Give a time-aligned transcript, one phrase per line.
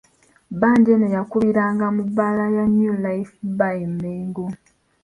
[0.53, 4.45] Bbandi eno yakubiranga mu bbaala ya New Life bar e Mmengo.